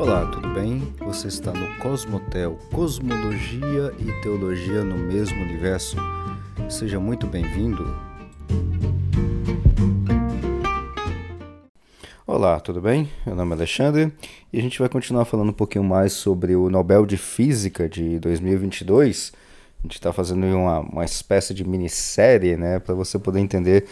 [0.00, 0.94] Olá, tudo bem?
[1.00, 5.94] Você está no Cosmotel, Cosmologia e Teologia no mesmo universo.
[6.70, 7.84] Seja muito bem-vindo.
[12.26, 13.10] Olá, tudo bem?
[13.26, 14.10] Meu nome é Alexandre
[14.50, 18.18] e a gente vai continuar falando um pouquinho mais sobre o Nobel de Física de
[18.20, 19.34] 2022.
[19.80, 23.84] A gente está fazendo uma, uma espécie de minissérie, né, para você poder entender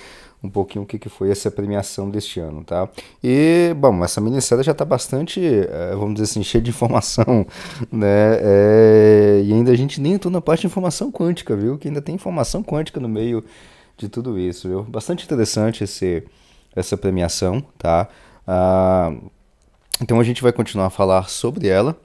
[0.43, 2.88] um pouquinho o que, que foi essa premiação deste ano, tá?
[3.23, 7.46] E, bom, essa minissérie já está bastante, eh, vamos dizer assim, cheia de informação,
[7.91, 8.38] né?
[8.41, 11.77] É, e ainda a gente nem entrou na parte de informação quântica, viu?
[11.77, 13.45] Que ainda tem informação quântica no meio
[13.96, 14.84] de tudo isso, viu?
[14.84, 16.23] Bastante interessante esse,
[16.74, 18.09] essa premiação, tá?
[18.46, 19.12] Ah,
[20.01, 21.96] então a gente vai continuar a falar sobre ela.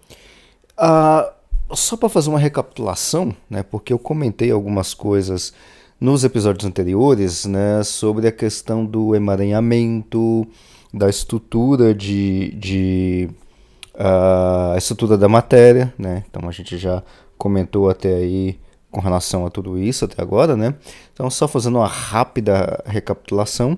[0.76, 1.32] Ah,
[1.72, 3.62] só para fazer uma recapitulação, né?
[3.64, 5.54] Porque eu comentei algumas coisas
[6.04, 10.46] nos episódios anteriores, né, sobre a questão do emaranhamento,
[10.94, 13.30] da estrutura de, de
[13.96, 16.26] uh, estrutura da matéria, né?
[16.30, 17.02] Então a gente já
[17.38, 18.60] comentou até aí
[18.92, 20.76] com relação a tudo isso até agora, né?
[21.14, 23.78] Então só fazendo uma rápida recapitulação, o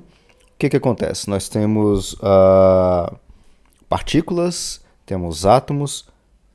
[0.58, 1.30] que que acontece?
[1.30, 3.16] Nós temos uh,
[3.88, 6.08] partículas, temos átomos,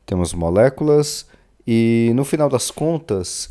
[0.05, 1.29] temos moléculas
[1.65, 3.49] e no final das contas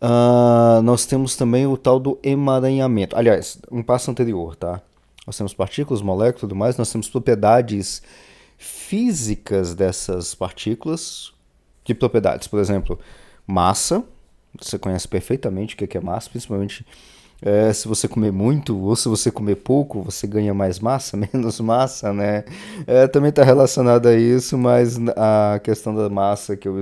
[0.00, 3.16] Uh, nós temos também o tal do emaranhamento.
[3.16, 4.80] Aliás, um passo anterior, tá?
[5.26, 8.02] Nós temos partículas, moléculas e tudo mais, nós temos propriedades
[8.56, 11.32] físicas dessas partículas.
[11.84, 12.48] Que propriedades?
[12.48, 12.98] Por exemplo,
[13.46, 14.04] massa.
[14.60, 16.86] Você conhece perfeitamente o que é massa, principalmente
[17.40, 21.60] é, se você comer muito ou se você comer pouco, você ganha mais massa, menos
[21.60, 22.44] massa, né?
[22.86, 26.80] É, também está relacionado a isso, mas a questão da massa que eu,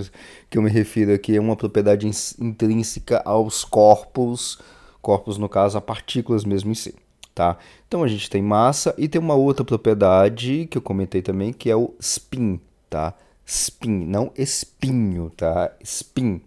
[0.49, 2.09] que eu me refiro aqui é uma propriedade
[2.41, 4.59] intrínseca aos corpos,
[5.03, 6.95] corpos no caso, a partículas mesmo em si,
[7.35, 7.59] tá?
[7.87, 11.71] Então a gente tem massa e tem uma outra propriedade que eu comentei também, que
[11.71, 13.15] é o spin, tá?
[13.45, 15.71] Spin, não espinho, tá?
[15.85, 16.41] Spin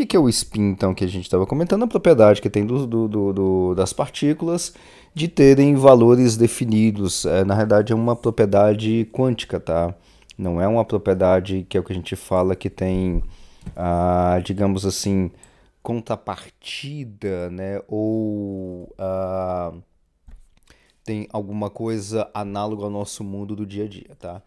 [0.00, 1.82] que, que é o spin, então, que a gente estava comentando?
[1.82, 4.74] A propriedade que tem do, do, do, das partículas
[5.14, 7.26] de terem valores definidos.
[7.26, 9.94] É, na realidade, é uma propriedade quântica, tá?
[10.38, 13.22] Não é uma propriedade que é o que a gente fala que tem,
[13.76, 15.30] ah, digamos assim,
[15.82, 17.82] contrapartida, né?
[17.86, 19.72] Ou ah,
[21.04, 24.42] tem alguma coisa análoga ao nosso mundo do dia a dia, tá?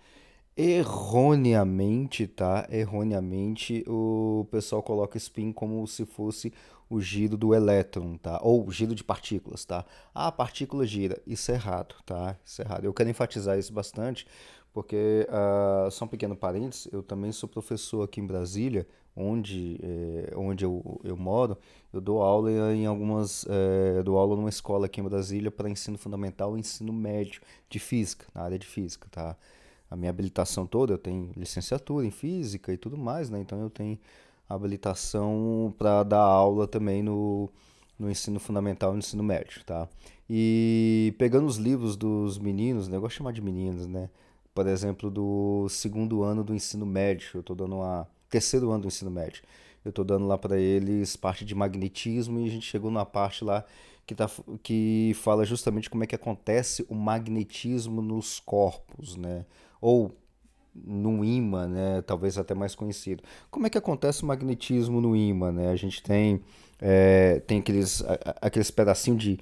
[0.56, 2.68] Erroneamente, tá?
[2.70, 6.54] Erroneamente, o pessoal coloca spin como se fosse
[6.90, 8.40] o giro do elétron, tá?
[8.44, 9.86] Ou giro de partículas, tá?
[10.14, 11.20] Ah, a partícula gira.
[11.26, 12.38] Isso é errado, tá?
[12.46, 12.86] Isso é errado.
[12.86, 14.28] Eu quero enfatizar isso bastante,
[14.72, 20.34] porque, uh, só um pequeno parênteses, eu também sou professor aqui em Brasília, onde, eh,
[20.36, 21.56] onde eu, eu moro.
[21.92, 26.00] Eu dou aula em algumas, eh, dou aula numa escola aqui em Brasília para ensino
[26.00, 29.38] fundamental e ensino médio de física, na área de física, tá?
[29.94, 33.40] A minha habilitação toda, eu tenho licenciatura em física e tudo mais, né?
[33.40, 34.00] Então eu tenho
[34.50, 37.48] habilitação para dar aula também no,
[38.00, 39.88] no ensino fundamental e no ensino médio, tá?
[40.28, 42.98] E pegando os livros dos meninos, né?
[42.98, 44.10] Eu gosto de chamar de meninos, né?
[44.52, 48.88] Por exemplo, do segundo ano do ensino médio, eu estou dando uma terceiro ano do
[48.88, 49.44] ensino médio.
[49.86, 53.44] Eu estou dando lá para eles parte de magnetismo e a gente chegou numa parte
[53.44, 53.64] lá
[54.08, 54.28] que, tá,
[54.64, 59.46] que fala justamente como é que acontece o magnetismo nos corpos, né?
[59.84, 60.16] Ou
[60.74, 63.22] no ímã, né, talvez até mais conhecido.
[63.52, 65.52] Como é que acontece o magnetismo no ímã?
[65.52, 65.70] Né?
[65.70, 66.42] A gente tem,
[66.82, 68.04] é, tem aqueles,
[68.42, 69.40] aqueles pedacinhos de,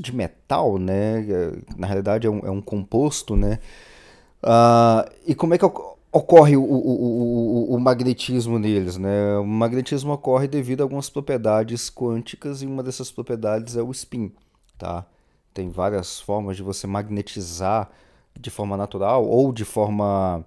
[0.00, 1.26] de metal, né?
[1.28, 3.58] É, na realidade é um, é um composto, né?
[4.42, 8.96] Uh, e como é que ocorre o, o, o, o, magnetismo neles?
[8.96, 9.36] Né?
[9.38, 14.30] O magnetismo ocorre devido a algumas propriedades quânticas e uma dessas propriedades é o spin.
[14.78, 15.06] Tá?
[15.52, 17.90] Tem várias formas de você magnetizar
[18.38, 20.44] de forma natural ou de forma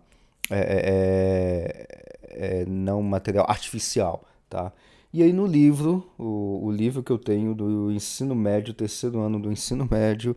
[0.49, 1.87] é, é,
[2.21, 4.71] é, é, não material, artificial, tá?
[5.13, 9.39] E aí no livro, o, o livro que eu tenho do ensino médio, terceiro ano
[9.39, 10.35] do ensino médio,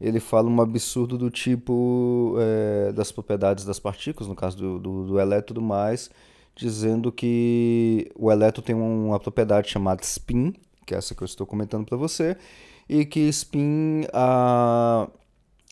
[0.00, 5.06] ele fala um absurdo do tipo é, das propriedades das partículas, no caso do, do,
[5.06, 6.10] do elétron e tudo mais,
[6.54, 10.54] dizendo que o elétron tem uma propriedade chamada spin,
[10.84, 12.36] que é essa que eu estou comentando para você,
[12.88, 15.08] e que spin a,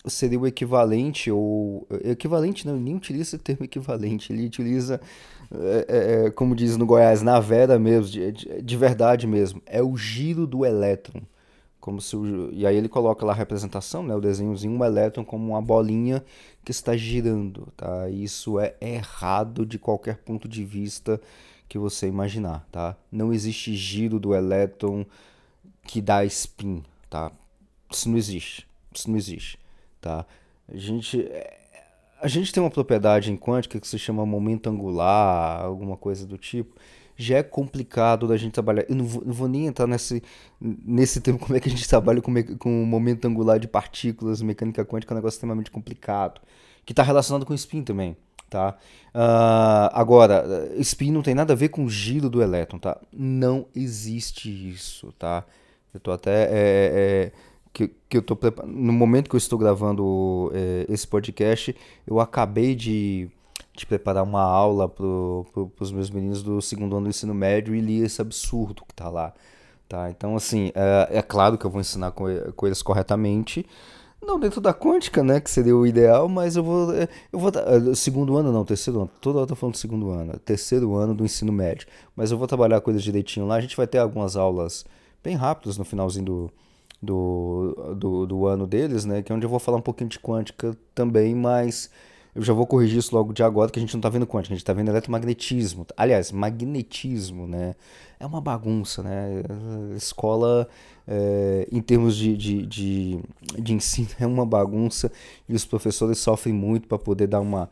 [0.06, 1.86] seria o equivalente, ou.
[2.02, 5.00] Equivalente não, nem utiliza o termo equivalente, ele utiliza,
[5.50, 9.62] é, é, é, como diz no Goiás, na vera mesmo, de, de, de, verdade mesmo.
[9.66, 11.22] É o giro do elétron.
[11.80, 15.24] Como se o, e aí ele coloca lá a representação, né, o desenhozinho, um elétron
[15.24, 16.24] como uma bolinha
[16.64, 17.68] que está girando.
[17.76, 18.08] Tá?
[18.08, 21.20] Isso é errado de qualquer ponto de vista
[21.68, 22.66] que você imaginar.
[22.72, 22.96] Tá?
[23.12, 25.04] Não existe giro do elétron
[25.86, 26.82] que dá spin.
[27.10, 27.30] Tá?
[27.90, 28.66] Isso não existe.
[28.94, 29.58] Isso não existe
[30.04, 30.26] tá?
[30.68, 31.26] A gente
[32.20, 36.38] a gente tem uma propriedade em quântica que se chama momento angular, alguma coisa do
[36.38, 36.76] tipo.
[37.16, 38.84] Já é complicado da gente trabalhar.
[38.88, 40.22] Eu não vou, não vou nem entrar nesse,
[40.60, 44.42] nesse tempo como é que a gente trabalha com, com o momento angular de partículas,
[44.42, 46.40] mecânica quântica, é um negócio extremamente complicado.
[46.84, 48.16] Que está relacionado com spin também
[48.54, 48.76] tá?
[49.12, 53.00] Uh, agora, spin não tem nada a ver com o giro do elétron, tá?
[53.12, 55.44] Não existe isso, tá?
[55.92, 56.44] Eu tô até...
[56.44, 57.32] É, é,
[57.74, 61.76] que, que eu tô No momento que eu estou gravando é, esse podcast,
[62.06, 63.28] eu acabei de,
[63.76, 67.74] de preparar uma aula para pro, os meus meninos do segundo ano do ensino médio
[67.74, 69.34] e li esse absurdo que tá lá,
[69.88, 70.08] tá?
[70.08, 73.66] Então, assim, é, é claro que eu vou ensinar com, com eles corretamente,
[74.22, 75.40] não dentro da quântica, né?
[75.40, 76.94] Que seria o ideal, mas eu vou.
[76.94, 79.10] Eh, eu vou eh, segundo ano, não, terceiro ano.
[79.20, 80.38] Toda hora eu tô falando segundo ano.
[80.38, 81.86] Terceiro ano do ensino médio.
[82.16, 83.56] Mas eu vou trabalhar coisas direitinho lá.
[83.56, 84.86] A gente vai ter algumas aulas
[85.22, 86.52] bem rápidas no finalzinho do,
[87.04, 89.22] do, do, do ano deles, né?
[89.22, 91.90] Que é onde eu vou falar um pouquinho de quântica também, mas
[92.34, 94.52] eu já vou corrigir isso logo de agora, que a gente não está vendo quântica,
[94.52, 95.86] a gente está vendo eletromagnetismo.
[95.96, 97.74] Aliás, magnetismo, né?
[98.18, 99.42] É uma bagunça, né?
[99.96, 100.68] Escola
[101.06, 103.20] é, em termos de, de, de,
[103.58, 105.12] de, ensino é uma bagunça
[105.48, 107.70] e os professores sofrem muito para poder dar uma,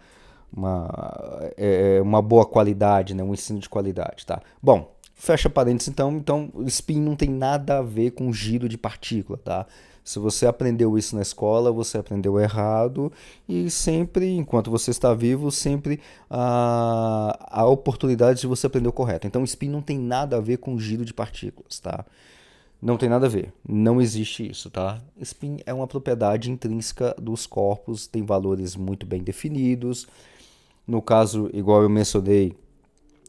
[0.54, 0.88] uma,
[1.56, 3.22] é, uma boa qualidade, né?
[3.22, 4.26] um ensino de qualidade.
[4.26, 4.40] Tá?
[4.62, 9.38] Bom, fecha parênteses então, então spin não tem nada a ver com giro de partícula.
[9.38, 9.66] Tá?
[10.04, 13.12] Se você aprendeu isso na escola, você aprendeu errado
[13.48, 19.26] e sempre, enquanto você está vivo, sempre há, há oportunidade de você aprender o correto.
[19.26, 22.04] Então, spin não tem nada a ver com giro de partículas, tá?
[22.80, 23.52] Não tem nada a ver.
[23.66, 25.00] Não existe isso, tá?
[25.20, 30.08] Spin é uma propriedade intrínseca dos corpos, tem valores muito bem definidos.
[30.84, 32.56] No caso, igual eu mencionei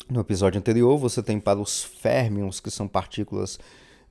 [0.10, 3.60] no episódio anterior, você tem para os férmions, que são partículas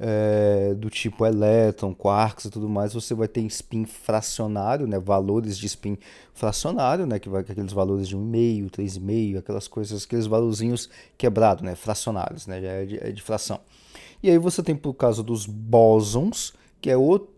[0.05, 4.99] é, do tipo elétron, quarks e tudo mais, você vai ter spin fracionário, né?
[4.99, 5.97] valores de spin
[6.35, 7.21] fracionário, né?
[7.21, 11.77] que vai aqueles valores de 1,5, 3,5, aquelas coisas, aqueles valorzinhos quebrados, né?
[11.77, 12.65] fracionários, né?
[12.65, 13.61] é, de, é de fração.
[14.21, 17.33] E aí você tem por causa dos bósons, que é outro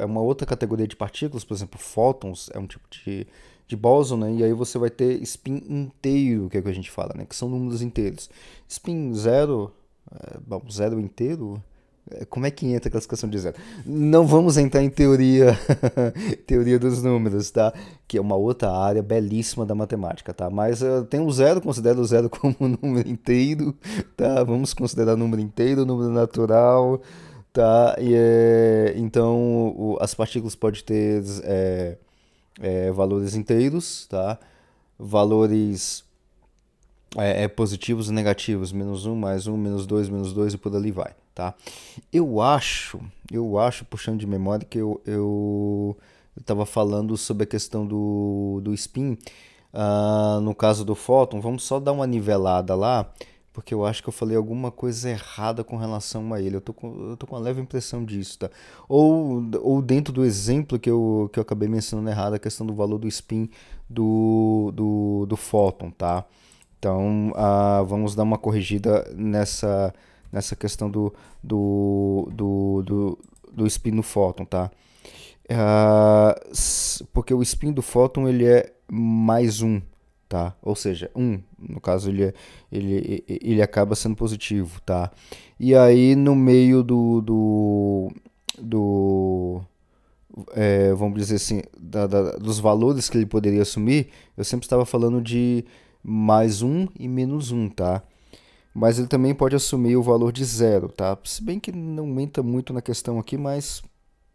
[0.00, 3.28] é uma outra categoria de partículas, por exemplo, fótons é um tipo de,
[3.66, 4.32] de bóson, né?
[4.34, 7.24] E aí você vai ter spin inteiro, que é o que a gente fala, né?
[7.24, 8.28] Que são números inteiros.
[8.68, 9.72] Spin zero,
[10.12, 11.62] é, bom, zero inteiro,
[12.10, 13.56] é, como é que entra a classificação de zero?
[13.86, 15.58] Não vamos entrar em teoria
[16.46, 17.72] teoria dos números, tá?
[18.06, 20.50] Que é uma outra área belíssima da matemática, tá?
[20.50, 23.74] Mas uh, tem o zero, considero o zero como um número inteiro,
[24.16, 24.44] tá?
[24.44, 27.00] Vamos considerar número inteiro, número natural,
[27.52, 27.96] tá?
[27.98, 31.96] E, é, então, o, as partículas podem ter é,
[32.60, 34.38] é, valores inteiros, tá?
[34.98, 36.04] Valores
[37.16, 40.74] é, é, positivos e negativos, menos um, mais um, menos dois, menos dois e por
[40.74, 41.54] ali vai, tá?
[42.12, 45.96] Eu acho, eu acho, puxando de memória, que eu, eu,
[46.38, 49.16] estava falando sobre a questão do, do spin,
[49.72, 53.12] uh, no caso do fóton, vamos só dar uma nivelada lá,
[53.54, 56.56] porque eu acho que eu falei alguma coisa errada com relação a ele.
[56.56, 58.50] Eu tô com, eu tô com uma leve impressão disso, tá?
[58.88, 62.74] Ou, ou dentro do exemplo que eu, que eu acabei mencionando errado, a questão do
[62.74, 63.48] valor do spin
[63.88, 66.24] do, do, do fóton, tá?
[66.76, 69.94] Então, uh, vamos dar uma corrigida nessa,
[70.32, 73.18] nessa questão do, do, do, do,
[73.52, 74.68] do spin do fóton, tá?
[75.44, 79.80] Uh, porque o spin do fóton ele é mais um,
[80.34, 80.52] tá?
[80.60, 82.34] Ou seja, um, no caso ele, é,
[82.72, 85.12] ele, ele acaba sendo positivo, tá?
[85.60, 88.12] E aí no meio do, do,
[88.60, 89.60] do
[90.56, 94.84] é, vamos dizer assim, da, da, dos valores que ele poderia assumir, eu sempre estava
[94.84, 95.64] falando de
[96.02, 98.02] mais 1 e menos 1, tá?
[98.74, 101.16] Mas ele também pode assumir o valor de zero, tá?
[101.22, 103.84] Se bem que não aumenta muito na questão aqui, mas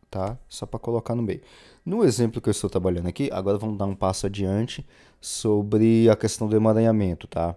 [0.09, 0.37] tá?
[0.47, 1.41] Só para colocar no meio.
[1.85, 4.85] No exemplo que eu estou trabalhando aqui, agora vamos dar um passo adiante
[5.21, 7.55] sobre a questão do emaranhamento, tá?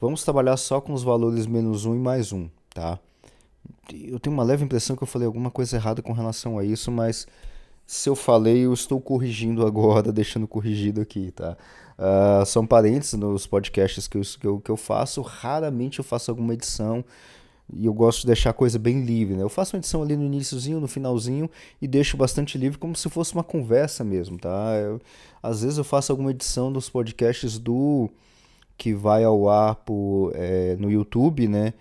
[0.00, 2.98] Vamos trabalhar só com os valores menos 1 e mais 1, tá?
[3.92, 6.90] Eu tenho uma leve impressão que eu falei alguma coisa errada com relação a isso,
[6.90, 7.26] mas
[7.86, 11.56] se eu falei, eu estou corrigindo agora, deixando corrigido aqui, tá?
[11.98, 15.20] Uh, são parentes nos podcasts que eu, que, eu, que eu faço.
[15.20, 17.04] Raramente eu faço alguma edição
[17.74, 19.36] e eu gosto de deixar a coisa bem livre.
[19.36, 19.42] Né?
[19.42, 23.08] Eu faço uma edição ali no iníciozinho, no finalzinho e deixo bastante livre, como se
[23.08, 24.74] fosse uma conversa mesmo, tá?
[24.76, 25.00] Eu,
[25.42, 28.08] às vezes eu faço alguma edição dos podcasts do
[28.76, 31.74] que vai ao ar por, é, no YouTube, né?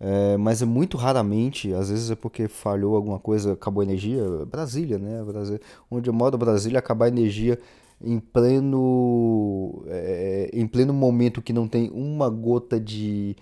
[0.00, 4.22] É, mas é muito raramente, às vezes é porque falhou alguma coisa, acabou a energia.
[4.46, 5.22] Brasília, né?
[5.24, 5.60] Brasília,
[5.90, 7.58] onde eu moro, Brasília, acabar a energia
[8.00, 13.36] em pleno, é, em pleno momento que não tem uma gota de,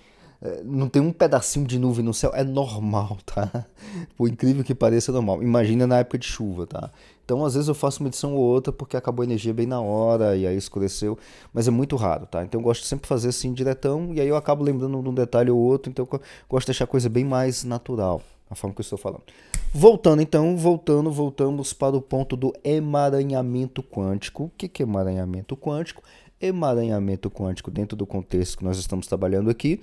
[0.64, 3.66] não tem um pedacinho de nuvem no céu, é normal, tá?
[4.16, 5.42] Por incrível que pareça, é normal.
[5.42, 6.90] Imagina na época de chuva, tá?
[7.24, 9.80] Então, às vezes eu faço uma edição ou outra porque acabou a energia bem na
[9.80, 11.16] hora e aí escureceu,
[11.52, 12.42] mas é muito raro, tá?
[12.42, 15.14] Então eu gosto de sempre fazer assim diretão e aí eu acabo lembrando de um
[15.14, 18.20] detalhe ou outro, então eu gosto de deixar a coisa bem mais natural,
[18.50, 19.22] a forma que eu estou falando.
[19.72, 24.44] Voltando então, voltando, voltamos para o ponto do emaranhamento quântico.
[24.44, 26.02] O que é emaranhamento quântico?
[26.38, 29.80] Emaranhamento quântico, dentro do contexto que nós estamos trabalhando aqui,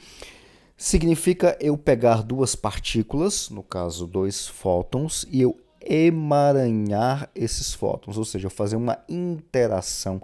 [0.79, 8.23] significa eu pegar duas partículas, no caso dois fótons, e eu emaranhar esses fótons, ou
[8.23, 10.21] seja, fazer uma interação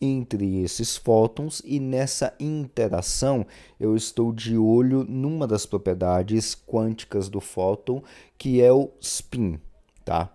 [0.00, 3.44] entre esses fótons e nessa interação
[3.78, 8.02] eu estou de olho numa das propriedades quânticas do fóton,
[8.38, 9.58] que é o spin,
[10.04, 10.32] tá?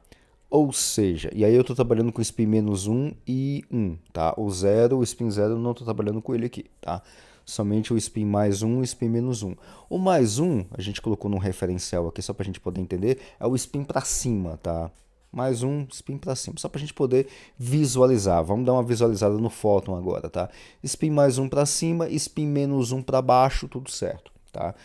[0.51, 4.35] Ou seja, e aí eu estou trabalhando com spin menos 1 e 1, tá?
[4.37, 7.01] O 0, o spin 0, eu não estou trabalhando com ele aqui, tá?
[7.45, 9.55] Somente o spin mais 1 e o spin menos 1.
[9.89, 13.19] O mais 1, a gente colocou num referencial aqui só para a gente poder entender,
[13.39, 14.89] é o spin para cima, tá?
[15.33, 18.43] mais um spin para cima, só para a gente poder visualizar.
[18.43, 20.47] Vamos dar uma visualizada no fóton agora, tá?
[20.83, 24.75] Spin mais um para cima, spin menos um para baixo, tudo certo, tá?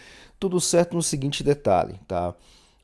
[0.40, 2.34] Tudo certo no seguinte detalhe, tá?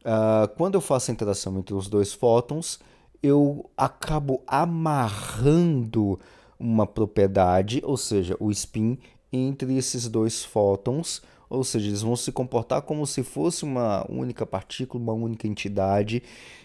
[0.04, 2.78] Uh, quando eu faço a interação entre os dois fótons,
[3.22, 6.20] eu acabo amarrando
[6.58, 8.98] uma propriedade, ou seja, o spin
[9.34, 14.46] entre esses dois fótons, ou seja, eles vão se comportar como se fosse uma única
[14.46, 16.22] partícula, uma única entidade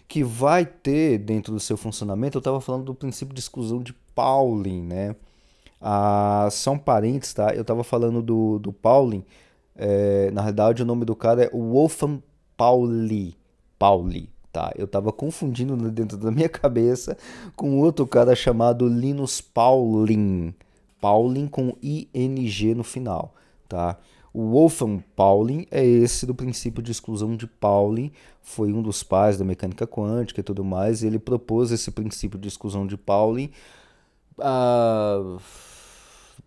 [0.07, 2.37] que vai ter dentro do seu funcionamento.
[2.37, 5.15] Eu estava falando do princípio de exclusão de Pauling, né?
[5.81, 7.53] Ah, são parentes, tá?
[7.53, 9.23] Eu estava falando do, do Pauling.
[9.75, 12.21] É, na realidade, o nome do cara é Wolfgang
[12.57, 13.37] Pauli.
[13.77, 14.73] Pauli, tá?
[14.75, 17.17] Eu estava confundindo dentro da minha cabeça
[17.55, 20.53] com outro cara chamado Linus Pauling.
[21.01, 23.33] Pauling com ING no final,
[23.67, 23.97] tá?
[24.33, 29.37] O Wolfgang Pauli é esse do princípio de exclusão de Pauli, foi um dos pais
[29.37, 33.51] da mecânica quântica e tudo mais, e ele propôs esse princípio de exclusão de Pauli,
[34.39, 35.37] ah,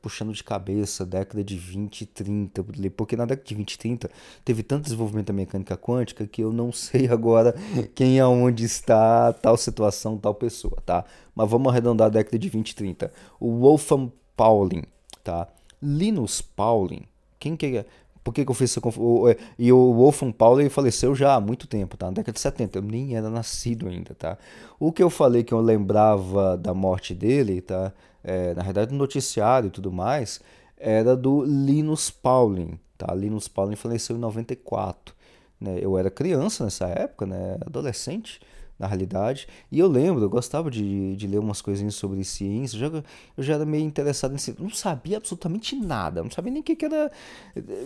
[0.00, 2.64] puxando de cabeça, década de 20 e 30,
[2.96, 4.10] porque na década de 20 e 30
[4.44, 7.54] teve tanto desenvolvimento da mecânica quântica que eu não sei agora
[7.94, 11.04] quem aonde está tal situação, tal pessoa, tá?
[11.34, 13.12] Mas vamos arredondar a década de 20 e 30.
[13.40, 14.84] O Wolfgang Pauli,
[15.22, 15.48] tá?
[15.80, 17.06] Linus Pauling
[17.42, 17.84] quem que é?
[18.22, 19.28] Por que, que eu fiz essa confusão?
[19.28, 22.06] É, e o Wolfgang Pauli faleceu já há muito tempo, tá?
[22.06, 22.78] Na década de 70.
[22.78, 24.38] Eu nem era nascido ainda, tá?
[24.78, 27.92] O que eu falei que eu lembrava da morte dele, tá?
[28.22, 30.40] É, na verdade, no noticiário e tudo mais,
[30.76, 33.12] era do Linus Pauling, tá?
[33.12, 35.12] Linus Pauling faleceu em 94.
[35.60, 35.78] Né?
[35.80, 37.56] Eu era criança nessa época, né?
[37.66, 38.40] Adolescente
[38.78, 39.46] na realidade.
[39.70, 43.04] E eu lembro, eu gostava de, de ler umas coisinhas sobre ciência, eu já,
[43.36, 46.64] eu já era meio interessado em ciência, não sabia absolutamente nada, não sabia nem o
[46.64, 47.10] que, que era,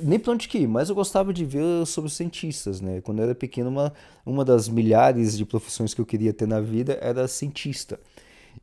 [0.02, 3.00] nem para onde que ir, mas eu gostava de ver sobre cientistas, né?
[3.00, 3.92] Quando eu era pequeno, uma,
[4.24, 8.00] uma das milhares de profissões que eu queria ter na vida era cientista.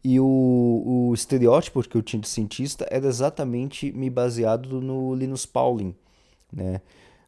[0.04, 5.46] E o, o estereótipo que eu tinha de cientista era exatamente me baseado no Linus
[5.46, 5.96] Pauling,
[6.52, 6.82] né?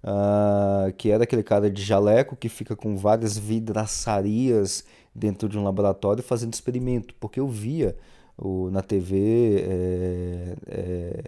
[0.06, 5.64] Uh, que era aquele cara de jaleco que fica com várias vidraçarias dentro de um
[5.64, 7.98] laboratório fazendo experimento, porque eu via
[8.38, 11.24] o, na TV é, é,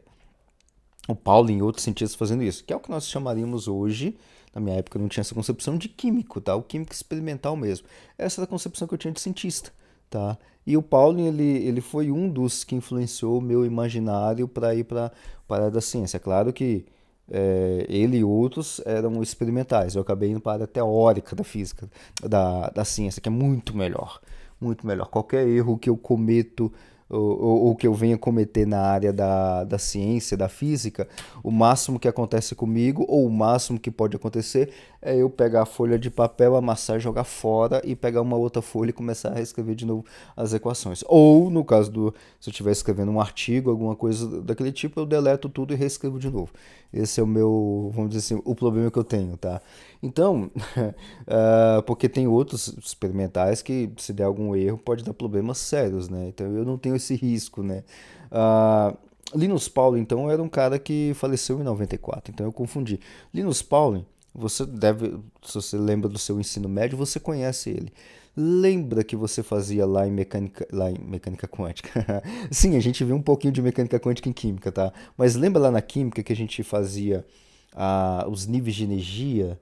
[1.08, 4.16] o Paulo e outros cientistas fazendo isso, que é o que nós chamaríamos hoje,
[4.54, 6.56] na minha época não tinha essa concepção de químico, tá?
[6.56, 7.88] o químico experimental mesmo.
[8.18, 9.72] Essa era a concepção que eu tinha de cientista.
[10.10, 10.38] Tá?
[10.66, 14.86] E o Paulo ele, ele foi um dos que influenciou o meu imaginário para ir
[14.86, 15.12] para
[15.50, 16.20] a área da ciência.
[16.20, 16.86] Claro que
[17.30, 19.96] é, ele e outros eram experimentais.
[19.96, 21.90] Eu acabei indo para a teórica da física,
[22.22, 24.20] da, da ciência, que é muito melhor.
[24.60, 25.08] Muito melhor.
[25.08, 26.72] Qualquer erro que eu cometo
[27.10, 31.08] ou, ou, que eu venha cometer na área da, da ciência, da física,
[31.44, 34.72] o máximo que acontece comigo, ou o máximo que pode acontecer,
[35.02, 38.90] é eu pegar a folha de papel, amassar, jogar fora e pegar uma outra folha
[38.90, 40.04] e começar a reescrever de novo
[40.36, 41.04] as equações.
[41.08, 42.14] Ou, no caso do.
[42.40, 46.20] Se eu estiver escrevendo um artigo, alguma coisa daquele tipo, eu deleto tudo e reescrevo
[46.20, 46.52] de novo.
[46.92, 49.62] Esse é o meu, vamos dizer assim, o problema que eu tenho, tá?
[50.02, 56.10] Então, uh, porque tem outros experimentais que, se der algum erro, pode dar problemas sérios,
[56.10, 56.28] né?
[56.28, 57.84] Então eu não tenho esse risco, né?
[58.32, 58.98] Uh,
[59.36, 63.00] Linus Pauling, então, era um cara que faleceu em 94, então eu confundi.
[63.34, 67.92] Linus Pauling, você deve, se você lembra do seu ensino médio, você conhece ele.
[68.40, 72.22] Lembra que você fazia lá em mecânica, lá em mecânica quântica?
[72.52, 74.94] Sim, a gente viu um pouquinho de mecânica quântica em química, tá?
[75.18, 77.26] Mas lembra lá na química que a gente fazia
[77.74, 79.60] uh, os níveis de energia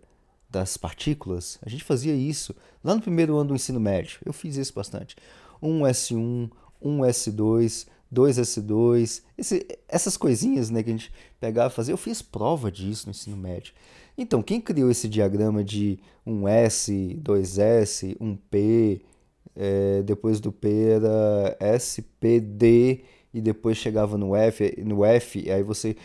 [0.50, 1.58] das partículas?
[1.66, 4.20] A gente fazia isso lá no primeiro ano do ensino médio.
[4.26, 5.16] Eu fiz isso bastante.
[5.62, 6.52] Um S1,
[6.86, 11.94] um S2, 2S2, esse, essas coisinhas né, que a gente pegava e fazia.
[11.94, 13.74] Eu fiz prova disso no ensino médio.
[14.18, 19.02] Então, quem criou esse diagrama de um S, 2S, um P,
[19.56, 25.64] é, depois do P era SPD e depois chegava no F, no F e aí
[25.64, 25.96] você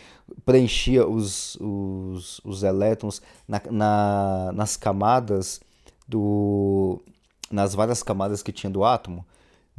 [0.45, 5.61] preenchia os, os, os elétrons na, na, nas camadas
[6.07, 7.01] do
[7.49, 9.25] nas várias camadas que tinha do átomo,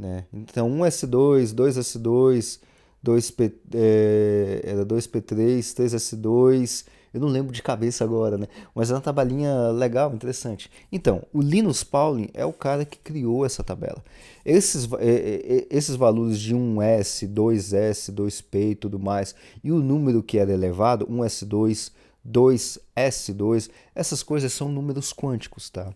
[0.03, 0.25] né?
[0.33, 2.59] Então 1s2, 2s2,
[3.03, 8.47] 2p, é, era 2p3, 3s2, eu não lembro de cabeça agora, né?
[8.73, 10.69] Mas é uma tabelinha legal, interessante.
[10.91, 14.03] Então, o Linus Pauling é o cara que criou essa tabela.
[14.43, 19.79] Esses, é, é, é, esses valores de 1S, 2S, 2P e tudo mais, e o
[19.79, 21.91] número que era elevado, 1S2,
[22.27, 25.93] 2S2, essas coisas são números quânticos, tá?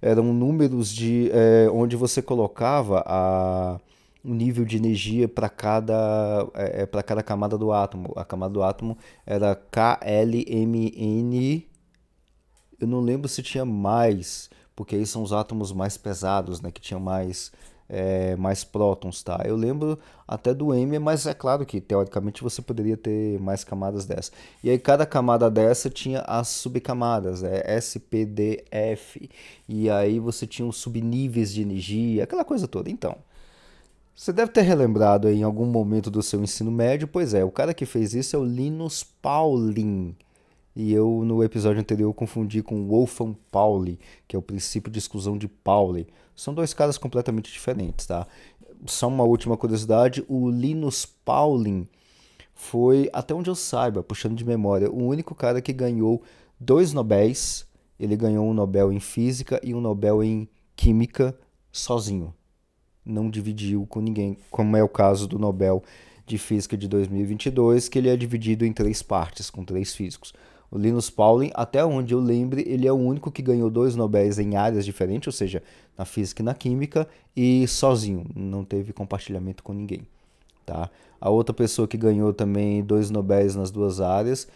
[0.00, 3.78] Eram números de é, onde você colocava a
[4.26, 5.94] um nível de energia para cada,
[6.54, 8.12] é, é para cada camada do átomo.
[8.16, 11.64] A camada do átomo era KLMN.
[12.80, 16.80] Eu não lembro se tinha mais, porque aí são os átomos mais pesados, né, que
[16.80, 17.52] tinham mais,
[17.88, 19.42] é, mais prótons, tá?
[19.44, 24.06] Eu lembro até do M, mas é claro que teoricamente você poderia ter mais camadas
[24.06, 24.32] dessa.
[24.62, 29.30] E aí cada camada dessa tinha as subcamadas, é, S, P, D, F,
[29.68, 32.90] e aí você tinha os subníveis de energia, aquela coisa toda.
[32.90, 33.16] Então,
[34.14, 37.74] você deve ter relembrado em algum momento do seu ensino médio, pois é, o cara
[37.74, 40.16] que fez isso é o Linus Pauling.
[40.76, 45.38] E eu, no episódio anterior, confundi com Wolfgang Pauli, que é o princípio de exclusão
[45.38, 46.06] de Pauli.
[46.34, 48.26] São dois caras completamente diferentes, tá?
[48.84, 51.88] Só uma última curiosidade, o Linus Pauling
[52.54, 56.22] foi, até onde eu saiba, puxando de memória, o único cara que ganhou
[56.60, 57.66] dois Nobéis.
[57.98, 61.34] Ele ganhou um Nobel em Física e um Nobel em Química
[61.72, 62.34] sozinho
[63.06, 65.82] não dividiu com ninguém, como é o caso do Nobel
[66.26, 70.34] de Física de 2022, que ele é dividido em três partes, com três físicos.
[70.70, 74.38] O Linus Pauling, até onde eu lembre, ele é o único que ganhou dois Nobéis
[74.38, 75.62] em áreas diferentes, ou seja,
[75.96, 80.02] na física e na química, e sozinho, não teve compartilhamento com ninguém.
[80.64, 80.90] Tá?
[81.20, 84.48] A outra pessoa que ganhou também dois Nobéis nas duas áreas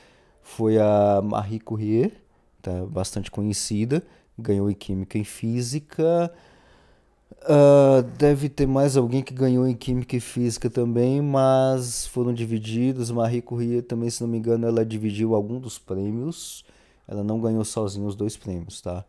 [0.42, 2.12] foi a Marie Curie,
[2.60, 2.84] tá?
[2.86, 4.02] bastante conhecida,
[4.38, 6.32] ganhou em química e física.
[7.42, 13.10] Uh, deve ter mais alguém que ganhou em Química e Física também, mas foram divididos.
[13.10, 16.64] Marie Curie também, se não me engano, ela dividiu algum dos prêmios.
[17.08, 19.04] Ela não ganhou sozinha os dois prêmios, tá?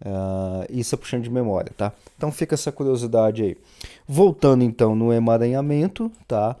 [0.00, 1.92] Uh, isso é puxando de memória, tá?
[2.16, 3.56] Então fica essa curiosidade aí.
[4.06, 6.56] Voltando então no emaranhamento, tá?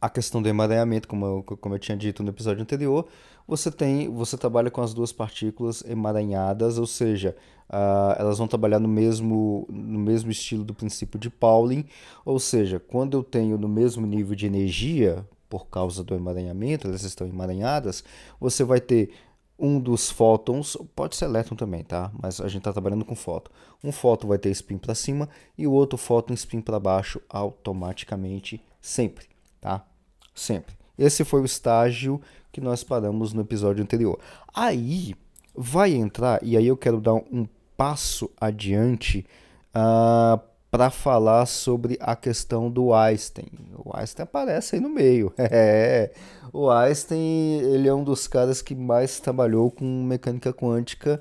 [0.00, 3.06] A questão do emaranhamento, como eu, como eu tinha dito no episódio anterior,
[3.46, 7.36] você tem, você trabalha com as duas partículas emaranhadas, ou seja,
[7.68, 11.84] uh, elas vão trabalhar no mesmo, no mesmo estilo do princípio de Pauling,
[12.24, 17.02] ou seja, quando eu tenho no mesmo nível de energia, por causa do emaranhamento, elas
[17.02, 18.02] estão emaranhadas,
[18.40, 19.10] você vai ter
[19.58, 22.10] um dos fótons, pode ser elétron também, tá?
[22.20, 23.50] Mas a gente está trabalhando com fóton.
[23.82, 28.62] Um fóton vai ter spin para cima e o outro fóton spin para baixo automaticamente,
[28.80, 29.26] sempre,
[29.60, 29.86] tá?
[30.34, 30.76] Sempre.
[30.98, 32.20] Esse foi o estágio
[32.52, 34.18] que nós paramos no episódio anterior.
[34.54, 35.14] Aí
[35.54, 39.26] vai entrar, e aí eu quero dar um passo adiante
[39.74, 43.48] uh, ah, para falar sobre a questão do Einstein.
[43.84, 45.32] O Einstein aparece aí no meio.
[45.38, 46.10] É,
[46.52, 51.20] o Einstein ele é um dos caras que mais trabalhou com mecânica quântica,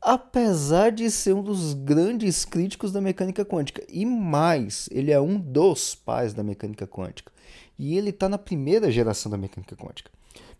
[0.00, 3.82] apesar de ser um dos grandes críticos da mecânica quântica.
[3.88, 7.32] E mais, ele é um dos pais da mecânica quântica.
[7.78, 10.10] E ele está na primeira geração da mecânica quântica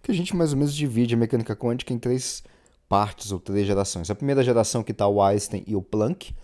[0.02, 2.42] que a gente mais ou menos divide a mecânica quântica em três
[2.88, 4.10] partes ou três gerações.
[4.10, 6.34] A primeira geração que está o Einstein e o Planck,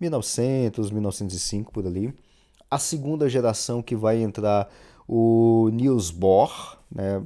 [0.00, 2.12] 1900, 1905 por ali.
[2.70, 4.68] A segunda geração que vai entrar
[5.08, 7.22] o Niels Bohr, né?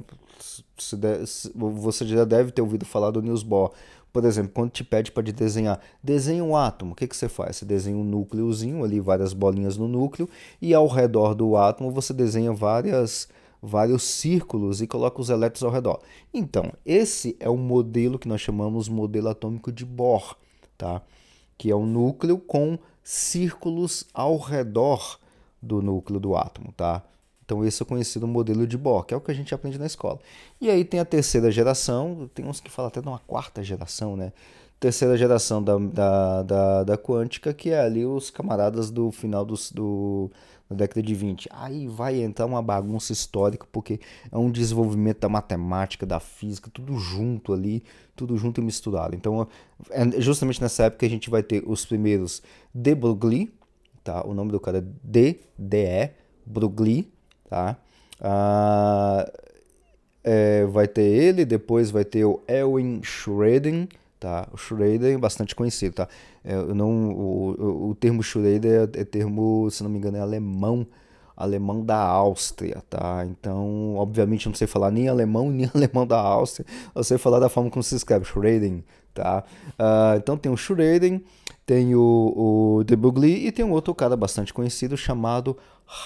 [0.77, 3.71] Você já deve ter ouvido falar do Niels Bohr.
[4.11, 7.57] Por exemplo, quando te pede para desenhar, desenha um átomo, o que, que você faz?
[7.57, 10.29] Você desenha um núcleozinho ali, várias bolinhas no núcleo,
[10.61, 13.29] e ao redor do átomo você desenha várias
[13.61, 15.99] vários círculos e coloca os elétrons ao redor.
[16.33, 20.35] Então, esse é o modelo que nós chamamos modelo atômico de Bohr,
[20.77, 21.01] tá?
[21.57, 25.19] que é um núcleo com círculos ao redor
[25.61, 26.73] do núcleo do átomo.
[26.75, 27.03] Tá?
[27.51, 29.77] Então, esse é o conhecido modelo de Bohr, que é o que a gente aprende
[29.77, 30.17] na escola.
[30.61, 34.15] E aí tem a terceira geração, tem uns que falam até de uma quarta geração,
[34.15, 34.31] né?
[34.79, 39.69] Terceira geração da, da, da, da quântica, que é ali os camaradas do final dos,
[39.69, 40.31] do,
[40.69, 41.49] na década de 20.
[41.51, 43.99] Aí vai entrar uma bagunça histórica, porque
[44.31, 47.83] é um desenvolvimento da matemática, da física, tudo junto ali,
[48.15, 49.13] tudo junto e misturado.
[49.13, 49.45] Então,
[49.89, 52.41] é justamente nessa época a gente vai ter os primeiros
[52.73, 53.51] de Broglie,
[54.05, 54.25] tá?
[54.25, 56.11] O nome do cara é D, D, E,
[56.45, 57.11] Broglie,
[57.51, 57.75] tá?
[58.21, 59.29] Ah,
[60.23, 64.47] é, vai ter ele, depois vai ter o Elwin Schroeden, tá?
[64.53, 66.07] O Schroeder é bastante conhecido, tá?
[66.45, 70.87] É, não, o, o, termo Schroeder é, é, termo, se não me engano, é alemão,
[71.41, 73.25] alemão da Áustria, tá?
[73.25, 77.49] Então, obviamente, não sei falar nem alemão nem alemão da Áustria, eu sei falar da
[77.49, 79.43] forma como se escreve, Schroeder, tá?
[79.71, 81.21] Uh, então tem o Schroeder,
[81.65, 85.57] tem o, o De Broglie e tem um outro cara bastante conhecido chamado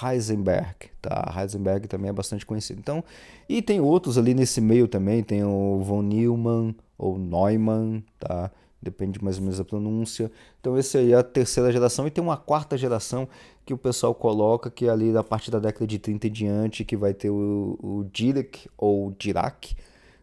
[0.02, 1.32] Heisenberg, tá?
[1.36, 2.80] Heisenberg também é bastante conhecido.
[2.80, 3.02] Então,
[3.48, 8.50] e tem outros ali nesse meio também, tem o von Neumann ou Neumann, tá?
[8.86, 10.30] Depende mais ou menos da pronúncia.
[10.60, 13.28] Então, esse aí é a terceira geração e tem uma quarta geração
[13.64, 16.84] que o pessoal coloca que é ali da parte da década de 30 em diante,
[16.84, 19.74] que vai ter o, o Dirac ou Dirac,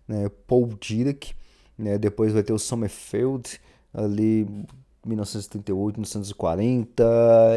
[0.08, 0.30] né?
[0.48, 1.34] Paul Dirac,
[1.78, 1.98] né?
[1.98, 3.60] Depois vai ter o Sommerfeld
[3.94, 4.48] ali
[5.06, 7.04] 1938, 1940,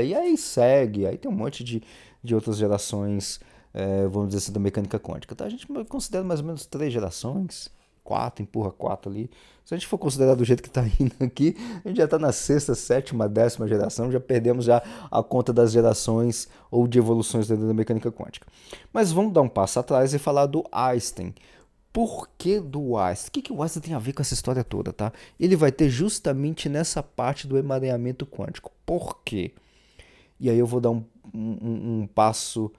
[0.02, 1.06] e aí segue.
[1.06, 1.80] Aí tem um monte de,
[2.20, 3.38] de outras gerações,
[3.72, 5.36] é, vamos dizer assim, da mecânica quântica.
[5.36, 5.44] Tá?
[5.44, 7.70] A gente considera mais ou menos três gerações,
[8.06, 9.28] quatro, empurra quatro ali.
[9.64, 12.18] Se a gente for considerar do jeito que está indo aqui, a gente já está
[12.18, 17.48] na sexta, sétima, décima geração, já perdemos já a conta das gerações ou de evoluções
[17.48, 18.46] dentro da mecânica quântica.
[18.92, 21.34] Mas vamos dar um passo atrás e falar do Einstein
[21.92, 23.28] porquê do Einstein.
[23.28, 25.10] O que, que o Einstein tem a ver com essa história toda, tá?
[25.40, 28.70] Ele vai ter justamente nessa parte do emaranhamento quântico.
[28.84, 29.54] Por quê?
[30.38, 32.70] E aí eu vou dar um, um, um passo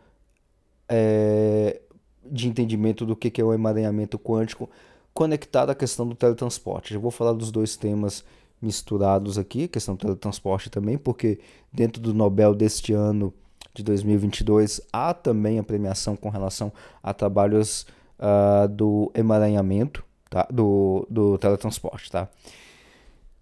[0.88, 1.82] é,
[2.24, 4.70] de entendimento do que, que é o emaranhamento quântico
[5.18, 6.94] conectado à questão do teletransporte.
[6.94, 8.24] Já vou falar dos dois temas
[8.62, 11.40] misturados aqui, a questão do teletransporte também, porque
[11.74, 13.34] dentro do Nobel deste ano
[13.74, 17.88] de 2022 há também a premiação com relação a trabalhos
[18.20, 20.48] uh, do emaranhamento, tá?
[20.52, 22.12] do, do teletransporte.
[22.12, 22.30] Tá?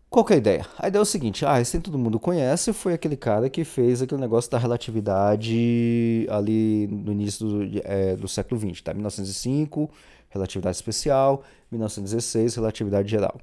[0.10, 0.66] Qual é a ideia?
[0.80, 4.02] A ideia é o seguinte, ah, esse todo mundo conhece, foi aquele cara que fez
[4.02, 8.94] aquele negócio da relatividade ali no início do, é, do século XX, tá?
[8.94, 9.92] 1905,
[10.36, 13.40] relatividade especial, 1916, relatividade geral,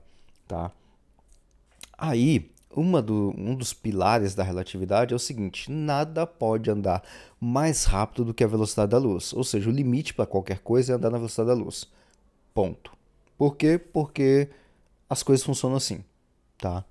[0.46, 0.70] tá?
[1.96, 7.02] Aí, uma do, um dos pilares da relatividade é o seguinte: nada pode andar
[7.40, 9.32] mais rápido do que a velocidade da luz.
[9.32, 11.86] Ou seja, o limite para qualquer coisa é andar na velocidade da luz.
[12.54, 12.92] Ponto.
[13.36, 13.78] Por quê?
[13.78, 14.48] Porque
[15.08, 16.02] as coisas funcionam assim,
[16.58, 16.84] tá?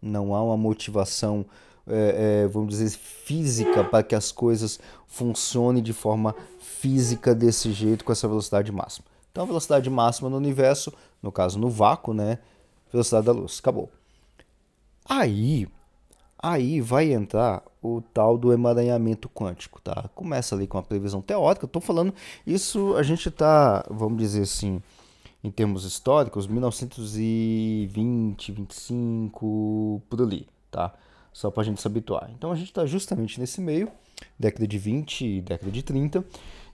[0.00, 1.44] Não há uma motivação,
[1.86, 8.04] é, é, vamos dizer, física para que as coisas funcionem de forma física desse jeito,
[8.04, 9.06] com essa velocidade máxima.
[9.30, 12.38] Então, a velocidade máxima no universo, no caso no vácuo, né?
[12.92, 13.58] Velocidade da luz.
[13.60, 13.88] Acabou.
[15.08, 15.68] Aí,
[16.42, 20.10] aí vai entrar o tal do emaranhamento quântico, tá?
[20.14, 21.66] Começa ali com a previsão teórica.
[21.66, 22.14] Estou falando
[22.46, 24.82] isso, a gente está, vamos dizer assim,
[25.42, 30.94] em termos históricos, 1920, 25, por ali, tá?
[31.32, 32.30] Só para a gente se habituar.
[32.36, 33.90] Então a gente está justamente nesse meio,
[34.38, 36.24] década de 20 e década de 30.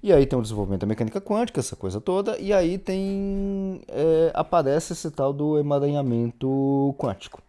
[0.03, 4.31] E aí tem o desenvolvimento da mecânica quântica, essa coisa toda, e aí tem é,
[4.35, 7.43] aparece esse tal do emaranhamento quântico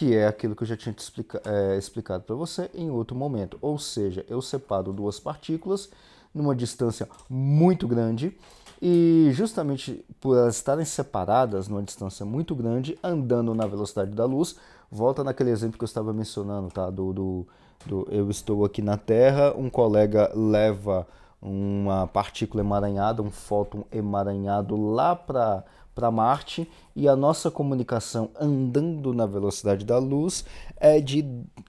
[0.00, 3.58] que é aquilo que eu já tinha explica, é, explicado para você em outro momento.
[3.60, 5.90] Ou seja, eu separo duas partículas
[6.34, 8.34] numa distância muito grande
[8.80, 14.56] e justamente por elas estarem separadas numa distância muito grande, andando na velocidade da luz,
[14.90, 16.88] volta naquele exemplo que eu estava mencionando, tá?
[16.88, 17.46] Do, do,
[17.86, 21.06] do eu estou aqui na Terra, um colega leva
[21.40, 25.64] uma partícula emaranhada, um fóton emaranhado lá para
[25.94, 30.44] para Marte e a nossa comunicação andando na velocidade da luz
[30.76, 31.24] é de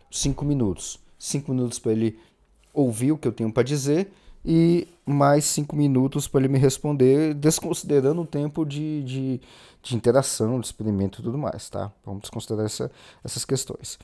[0.09, 0.99] 5 minutos.
[1.17, 2.17] 5 minutos para ele
[2.73, 4.11] ouvir o que eu tenho para dizer
[4.45, 9.41] e mais 5 minutos para ele me responder, desconsiderando o tempo de, de,
[9.81, 11.91] de, interação, de experimento e tudo mais, tá?
[12.05, 12.91] Vamos desconsiderar essa,
[13.23, 13.97] essas questões.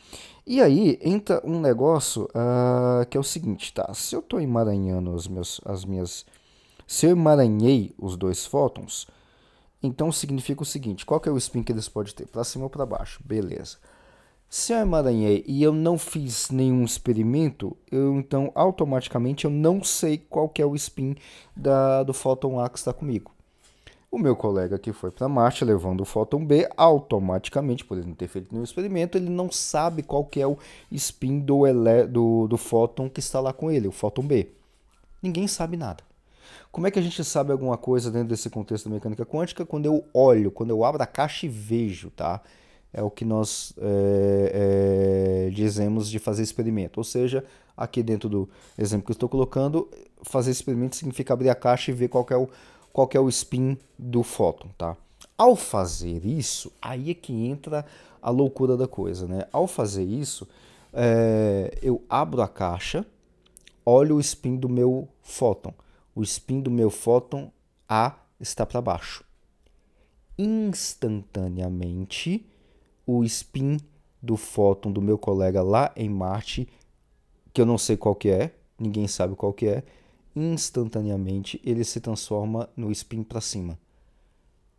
[0.46, 3.94] E aí entra um negócio uh, que é o seguinte, tá?
[3.94, 6.26] Se eu estou emaranhando os meus, as minhas...
[6.86, 9.08] Se eu emaranhei os dois fótons,
[9.84, 12.28] então significa o seguinte: qual que é o spin que eles podem ter?
[12.28, 13.22] Para cima ou para baixo?
[13.24, 13.78] Beleza.
[14.50, 20.18] Se eu emaranhei e eu não fiz nenhum experimento, eu então automaticamente eu não sei
[20.18, 21.16] qual que é o spin
[21.54, 23.37] da, do fóton A que está comigo.
[24.10, 28.15] O meu colega que foi para Marte levando o fóton B, automaticamente, por ele não
[28.15, 30.58] ter feito nenhum experimento, ele não sabe qual que é o
[30.91, 34.50] spin do, ele, do, do fóton que está lá com ele, o fóton B.
[35.22, 36.04] Ninguém sabe nada.
[36.72, 39.65] Como é que a gente sabe alguma coisa dentro desse contexto da mecânica quântica?
[39.65, 42.41] Quando eu olho, quando eu abro a caixa e vejo, tá?
[42.93, 47.00] É o que nós é, é, dizemos de fazer experimento.
[47.00, 47.43] Ou seja,
[47.76, 49.89] aqui dentro do exemplo que eu estou colocando,
[50.24, 52.48] fazer experimento significa abrir a caixa e ver qual é o,
[52.97, 54.97] qual é o spin do fóton, tá?
[55.38, 57.86] Ao fazer isso, aí é que entra
[58.19, 59.45] a loucura da coisa, né?
[59.53, 60.47] Ao fazer isso,
[60.91, 63.05] é, eu abro a caixa,
[63.86, 65.75] olho o spin do meu fóton.
[66.15, 67.51] O spin do meu fóton
[67.88, 69.23] A está para baixo.
[70.36, 72.49] Instantaneamente,
[73.05, 73.77] o spin
[74.19, 76.67] do fóton do meu colega lá em Marte,
[77.53, 79.83] que eu não sei qual que é, ninguém sabe qual que é,
[80.38, 83.78] instantaneamente ele se transforma no spin para cima.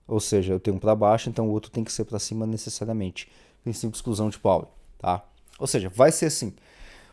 [0.07, 2.47] Ou seja, eu tenho um para baixo, então o outro tem que ser para cima
[2.47, 3.29] necessariamente.
[3.63, 4.69] Princípio de exclusão de Pauli,
[4.99, 5.23] tá?
[5.59, 6.55] Ou seja, vai ser assim.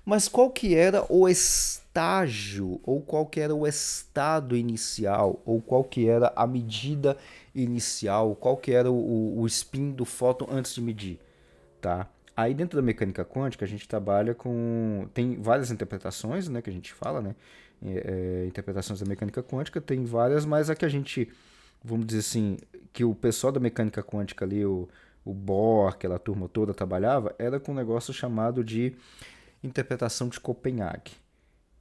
[0.06, 5.84] Mas qual que era o estágio, ou qual que era o estado inicial, ou qual
[5.84, 7.18] que era a medida
[7.56, 11.20] inicial, qual que era o, o spin do fóton antes de medir,
[11.82, 12.08] tá?
[12.38, 15.08] Aí dentro da mecânica quântica a gente trabalha com...
[15.14, 17.36] tem várias interpretações, né, que a gente fala, né?
[17.84, 21.30] É, interpretações da mecânica quântica, tem várias, mas a que a gente,
[21.84, 22.58] vamos dizer assim,
[22.94, 24.88] que o pessoal da mecânica quântica ali, o,
[25.24, 28.96] o Bohr, aquela turma toda trabalhava, era com um negócio chamado de
[29.64, 31.12] interpretação de Copenhague.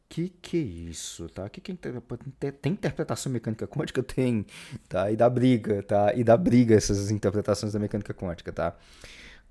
[0.08, 1.48] Que que é isso, tá?
[1.48, 4.02] Que que é tem interpretação mecânica quântica?
[4.04, 4.46] Tem,
[4.88, 5.10] tá?
[5.10, 6.14] E dá briga, tá?
[6.14, 8.76] E dá briga essas interpretações da mecânica quântica, tá?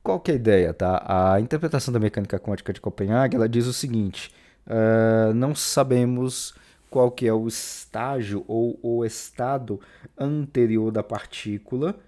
[0.01, 1.03] Qual que é a ideia, tá?
[1.05, 4.33] A interpretação da mecânica quântica de Copenhague, ela diz o seguinte,
[4.67, 6.53] uh, não sabemos
[6.89, 9.79] qual que é o estágio ou o estado
[10.17, 11.99] anterior da partícula,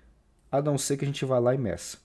[0.51, 1.97] a não ser que a gente vá lá e meça.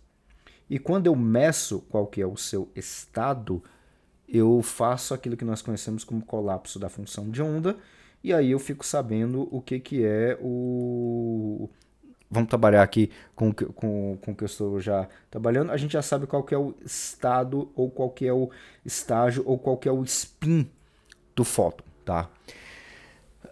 [0.69, 3.63] E quando eu meço qual que é o seu estado,
[4.29, 7.77] eu faço aquilo que nós conhecemos como colapso da função de onda,
[8.23, 11.69] e aí eu fico sabendo o que, que é o.
[12.31, 15.73] Vamos trabalhar aqui com, com, com o que eu estou já trabalhando.
[15.73, 18.51] A gente já sabe qual que é o estado, ou qual que é o
[18.85, 20.71] estágio, ou qual que é o spin
[21.35, 22.29] do fóton, tá?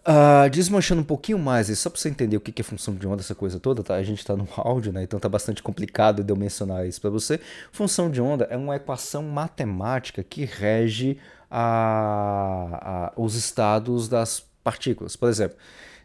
[0.08, 3.20] Uh, desmanchando um pouquinho mais, só para você entender o que é função de onda,
[3.20, 3.94] essa coisa toda, tá?
[3.94, 5.02] A gente está no áudio, né?
[5.02, 7.40] Então tá bastante complicado de eu mencionar isso para você.
[7.72, 11.18] Função de onda é uma equação matemática que rege
[11.50, 15.16] a, a, os estados das partículas.
[15.16, 15.58] Por exemplo,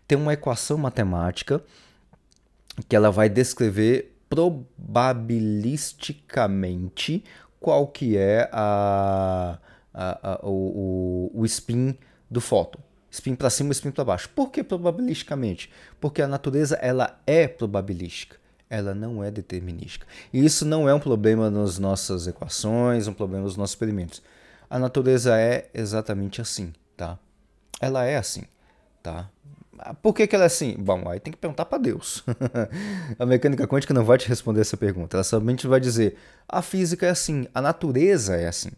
[0.07, 1.63] tem uma equação matemática
[2.87, 7.23] que ela vai descrever probabilisticamente
[7.59, 9.59] qual que é a,
[9.93, 11.97] a, a o, o spin
[12.29, 12.79] do fóton
[13.13, 14.27] spin para cima spin para baixo.
[14.29, 15.71] Por que probabilisticamente?
[16.01, 20.07] Porque a natureza ela é probabilística, ela não é determinística.
[20.33, 24.21] E isso não é um problema nas nossas equações, um problema nos nossos experimentos.
[24.67, 27.19] A natureza é exatamente assim, tá?
[27.79, 28.43] Ela é assim,
[29.03, 29.29] tá?
[30.01, 30.75] Por que, que ela é assim?
[30.77, 32.23] Bom, aí tem que perguntar para Deus.
[33.19, 35.17] a mecânica quântica não vai te responder essa pergunta.
[35.17, 36.17] Ela somente vai dizer:
[36.47, 38.69] a física é assim, a natureza é assim.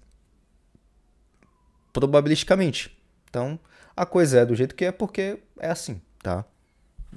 [1.93, 2.97] Probabilisticamente.
[3.29, 3.59] Então,
[3.95, 6.45] a coisa é do jeito que é porque é assim, tá?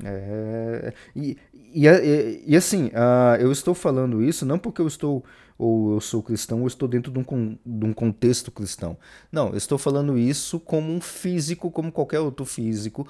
[0.04, 5.24] É, e, e, e, e assim, uh, eu estou falando isso não porque eu estou
[5.58, 8.96] ou eu sou cristão ou estou dentro de um, de um contexto cristão.
[9.32, 13.08] Não, eu estou falando isso como um físico, como qualquer outro físico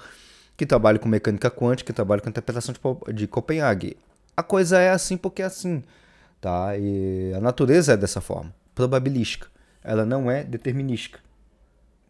[0.58, 3.96] que trabalha com mecânica quântica, que trabalha com interpretação de, de Copenhague.
[4.36, 5.84] A coisa é assim porque é assim,
[6.40, 6.76] tá?
[6.76, 9.46] E a natureza é dessa forma, probabilística.
[9.84, 11.20] Ela não é determinística.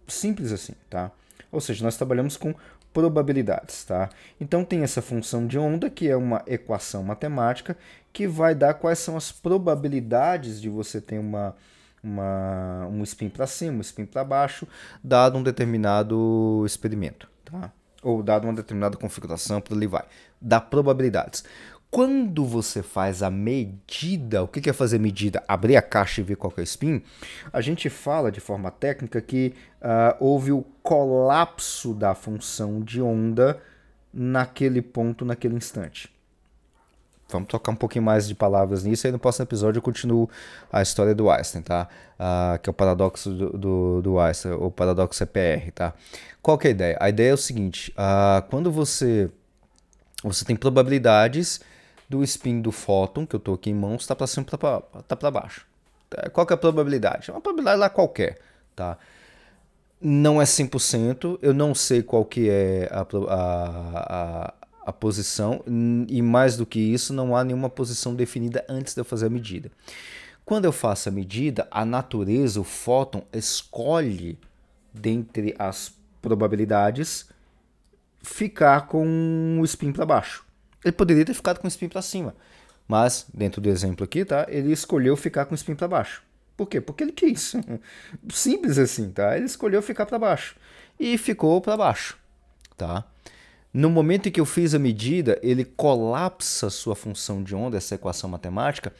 [0.06, 1.12] Simples assim, tá?
[1.52, 2.54] Ou seja, nós trabalhamos com
[2.90, 4.08] probabilidades, tá?
[4.40, 7.76] Então tem essa função de onda, que é uma equação matemática,
[8.14, 11.54] que vai dar quais são as probabilidades de você ter uma,
[12.02, 14.66] uma, um spin para cima, um spin para baixo,
[15.04, 17.70] dado um determinado experimento, tá?
[18.02, 20.04] Ou dado uma determinada configuração, por ali vai.
[20.40, 21.44] Dá probabilidades.
[21.90, 25.42] Quando você faz a medida, o que é fazer medida?
[25.48, 27.02] Abrir a caixa e ver qual é o spin.
[27.50, 33.58] A gente fala de forma técnica que uh, houve o colapso da função de onda
[34.12, 36.10] naquele ponto, naquele instante.
[37.30, 40.30] Vamos tocar um pouquinho mais de palavras nisso e no próximo episódio eu continuo
[40.72, 41.86] a história do Einstein, tá?
[42.18, 45.92] Uh, que é o paradoxo do, do, do, Einstein, o paradoxo EPR, tá?
[46.40, 46.96] Qual é a ideia?
[46.98, 49.30] A ideia é o seguinte, uh, quando você,
[50.24, 51.60] você tem probabilidades
[52.08, 55.14] do spin do fóton, que eu estou aqui em mãos, está para cima está tá
[55.14, 55.66] para baixo.
[56.16, 57.30] É, qual é a probabilidade?
[57.30, 58.38] É uma probabilidade lá qualquer,
[58.74, 58.96] tá?
[60.00, 64.54] Não é 100%, eu não sei qual que é a, a, a,
[64.88, 65.62] a posição,
[66.08, 69.28] e mais do que isso, não há nenhuma posição definida antes de eu fazer a
[69.28, 69.70] medida.
[70.46, 74.38] Quando eu faço a medida, a natureza, o fóton, escolhe
[74.94, 77.28] dentre as probabilidades
[78.22, 80.42] ficar com o spin para baixo.
[80.82, 82.34] Ele poderia ter ficado com o spin para cima,
[82.88, 84.46] mas dentro do exemplo aqui, tá?
[84.48, 86.22] Ele escolheu ficar com o spin para baixo.
[86.56, 86.80] Por quê?
[86.80, 87.54] Porque ele quis.
[88.32, 89.36] Simples assim, tá?
[89.36, 90.56] Ele escolheu ficar para baixo
[90.98, 92.16] e ficou para baixo,
[92.74, 93.04] tá?
[93.78, 97.94] No momento em que eu fiz a medida, ele colapsa sua função de onda, essa
[97.94, 98.92] equação matemática,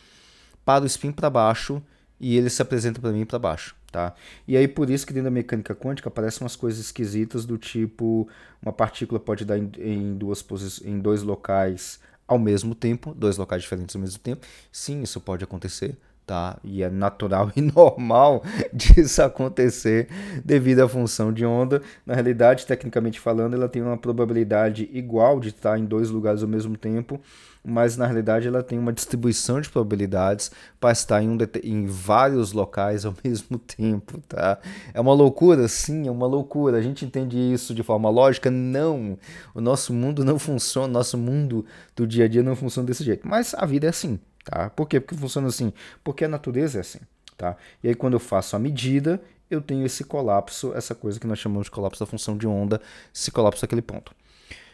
[0.65, 1.83] para o spin para baixo
[2.21, 3.75] e ele se apresenta para mim para baixo.
[3.91, 4.15] Tá?
[4.47, 8.29] E aí por isso que dentro da mecânica quântica aparecem umas coisas esquisitas do tipo
[8.63, 10.47] uma partícula pode dar em, em duas
[10.85, 14.47] em dois locais ao mesmo tempo, dois locais diferentes ao mesmo tempo.
[14.71, 16.59] Sim, isso pode acontecer, tá?
[16.63, 20.09] E é natural e normal disso acontecer
[20.45, 21.81] devido à função de onda.
[22.05, 26.49] Na realidade, tecnicamente falando, ela tem uma probabilidade igual de estar em dois lugares ao
[26.49, 27.19] mesmo tempo,
[27.65, 32.53] mas na realidade ela tem uma distribuição de probabilidades para estar em, um em vários
[32.53, 34.59] locais ao mesmo tempo, tá?
[34.93, 35.67] É uma loucura?
[35.67, 36.77] Sim, é uma loucura.
[36.77, 38.51] A gente entende isso de forma lógica?
[38.51, 39.19] Não.
[39.55, 41.65] O nosso mundo não funciona, nosso mundo
[41.97, 43.27] do dia a dia não funciona desse jeito.
[43.27, 44.71] Mas a vida é assim, tá?
[44.71, 44.99] Por quê?
[44.99, 45.73] Porque funciona assim?
[46.03, 47.01] Porque a natureza é assim,
[47.37, 47.55] tá?
[47.85, 51.39] E aí quando eu faço a medida, eu tenho esse colapso, essa coisa que nós
[51.39, 52.81] chamamos de colapso da função de onda,
[53.15, 54.13] esse colapso daquele ponto.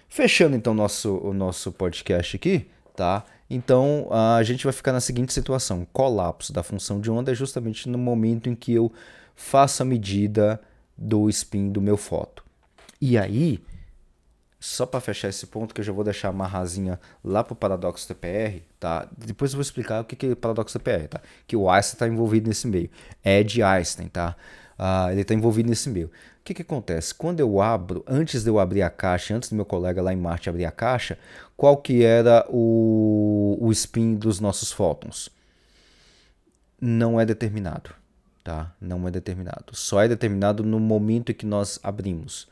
[0.09, 3.25] Fechando então nosso, o nosso podcast aqui, tá?
[3.51, 7.89] Então a gente vai ficar na seguinte situação: colapso da função de onda é justamente
[7.89, 8.93] no momento em que eu
[9.35, 10.61] faço a medida
[10.97, 12.45] do spin do meu foto.
[13.01, 13.61] E aí,
[14.65, 17.57] só para fechar esse ponto, que eu já vou deixar uma rasinha lá para o
[17.57, 19.07] paradoxo TPR, tá?
[19.15, 21.21] Depois eu vou explicar o que é o paradoxo TPR, tá?
[21.47, 22.89] Que o Einstein está envolvido nesse meio.
[23.23, 24.35] É de Einstein, tá?
[24.79, 26.07] Uh, ele está envolvido nesse meio.
[26.07, 26.11] O
[26.43, 27.15] que, que acontece?
[27.15, 30.17] Quando eu abro, antes de eu abrir a caixa, antes do meu colega lá em
[30.17, 31.19] Marte abrir a caixa,
[31.59, 35.29] qual que era o, o spin dos nossos fótons?
[36.81, 37.91] Não é determinado,
[38.43, 38.73] tá?
[38.81, 39.75] Não é determinado.
[39.77, 42.49] Só é determinado no momento em que nós abrimos.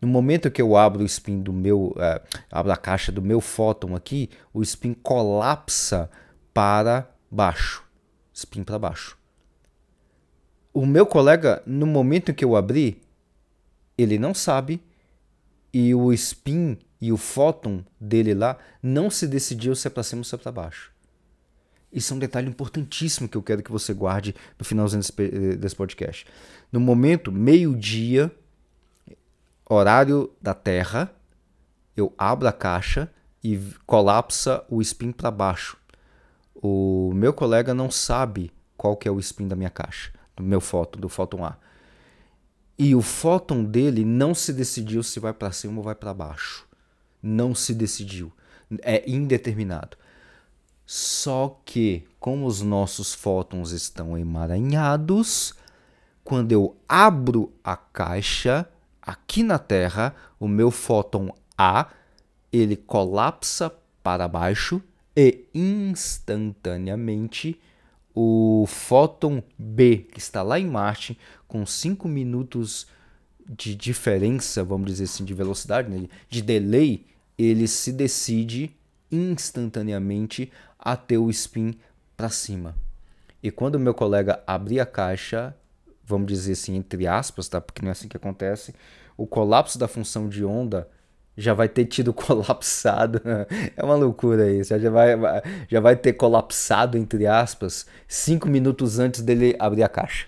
[0.00, 3.40] No momento que eu abro o spin do meu, uh, abro a caixa do meu
[3.40, 6.10] fóton aqui, o spin colapsa
[6.52, 7.84] para baixo,
[8.32, 9.18] spin para baixo.
[10.72, 13.00] O meu colega, no momento que eu abri,
[13.96, 14.82] ele não sabe
[15.72, 20.20] e o spin e o fóton dele lá não se decidiu se é para cima
[20.20, 20.92] ou se é para baixo.
[21.92, 25.76] Isso é um detalhe importantíssimo que eu quero que você guarde no finalzinho desse, desse
[25.76, 26.26] podcast.
[26.70, 28.30] No momento, meio-dia,
[29.68, 31.10] horário da Terra,
[31.96, 33.10] eu abro a caixa
[33.42, 35.76] e colapsa o spin para baixo.
[36.54, 40.60] O meu colega não sabe qual que é o spin da minha caixa, do meu
[40.60, 41.56] fóton, do fóton A.
[42.78, 46.66] E o fóton dele não se decidiu se vai para cima ou vai para baixo.
[47.22, 48.32] Não se decidiu.
[48.82, 49.96] É indeterminado.
[50.84, 55.54] Só que, como os nossos fótons estão emaranhados,
[56.22, 58.68] quando eu abro a caixa
[59.06, 61.88] aqui na Terra, o meu fóton A,
[62.52, 64.82] ele colapsa para baixo
[65.16, 67.58] e instantaneamente
[68.14, 72.88] o fóton B, que está lá em Marte, com 5 minutos
[73.48, 76.08] de diferença, vamos dizer assim, de velocidade, né?
[76.28, 77.06] de delay,
[77.38, 78.74] ele se decide
[79.12, 81.78] instantaneamente a ter o spin
[82.16, 82.74] para cima.
[83.42, 85.54] E quando o meu colega abrir a caixa,
[86.06, 87.60] vamos dizer assim, entre aspas, tá?
[87.60, 88.74] porque não é assim que acontece,
[89.16, 90.88] o colapso da função de onda
[91.36, 93.20] já vai ter tido colapsado.
[93.76, 94.78] é uma loucura isso.
[94.78, 95.10] Já vai,
[95.68, 100.26] já vai ter colapsado, entre aspas, cinco minutos antes dele abrir a caixa.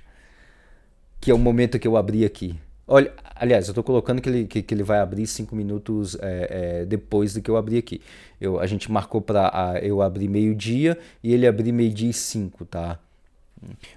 [1.21, 2.59] Que é o momento que eu abri aqui.
[2.87, 6.81] Olha, aliás, eu estou colocando que ele, que, que, ele vai abrir cinco minutos é,
[6.81, 8.01] é, depois do que eu abri aqui.
[8.41, 12.99] Eu, a gente marcou para eu abrir meio-dia e ele abrir meio-dia e cinco, tá?